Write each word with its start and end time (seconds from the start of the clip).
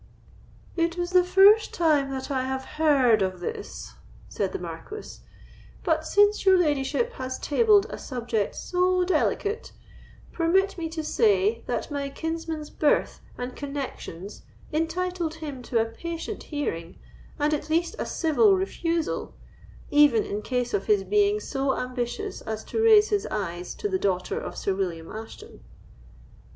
"It 0.75 0.97
is 0.97 1.11
the 1.11 1.23
first 1.23 1.75
time 1.75 2.09
that 2.09 2.31
I 2.31 2.41
have 2.45 2.65
heard 2.65 3.21
of 3.21 3.39
this," 3.39 3.93
said 4.29 4.51
the 4.51 4.57
Marquis; 4.57 5.19
"but, 5.83 6.07
since 6.07 6.43
your 6.43 6.57
ladyship 6.57 7.13
has 7.21 7.37
tabled 7.37 7.85
a 7.91 7.99
subject 7.99 8.55
so 8.55 9.05
delicate, 9.05 9.73
permit 10.31 10.75
me 10.75 10.89
to 10.89 11.03
say, 11.03 11.61
that 11.67 11.91
my 11.91 12.09
kinsman's 12.09 12.71
birth 12.71 13.19
and 13.37 13.55
connexions 13.55 14.41
entitled 14.73 15.35
him 15.35 15.61
to 15.61 15.79
a 15.79 15.85
patient 15.85 16.41
hearing, 16.49 16.97
and 17.37 17.53
at 17.53 17.69
least 17.69 17.95
a 17.99 18.05
civil 18.07 18.55
refusal, 18.55 19.35
even 19.91 20.23
in 20.23 20.41
case 20.41 20.73
of 20.73 20.85
his 20.87 21.03
being 21.03 21.39
so 21.39 21.77
ambitious 21.77 22.41
as 22.41 22.63
to 22.63 22.81
raise 22.81 23.09
his 23.09 23.27
eyes 23.27 23.75
to 23.75 23.87
the 23.87 23.99
daughter 23.99 24.39
of 24.39 24.57
Sir 24.57 24.73
William 24.73 25.11
Ashton." 25.11 25.63